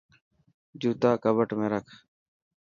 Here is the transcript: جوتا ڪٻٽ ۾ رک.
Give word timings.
جوتا 0.81 1.11
ڪٻٽ 1.23 1.49
۾ 1.59 1.65
رک. 1.73 1.87